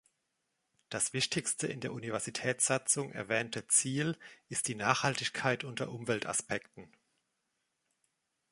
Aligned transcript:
Das 0.89 1.13
wichtigste 1.13 1.67
in 1.67 1.79
der 1.79 1.93
Universitätssatzung 1.93 3.11
erwähnte 3.11 3.67
Ziel 3.67 4.17
ist 4.49 4.67
die 4.67 4.73
Nachhaltigkeit 4.73 5.63
unter 5.63 5.91
Umweltaspekten. 5.91 6.91